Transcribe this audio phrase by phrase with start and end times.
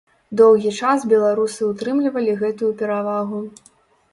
[0.39, 3.45] Доўгі час беларусы ўтрымлівалі гэтую перавагу.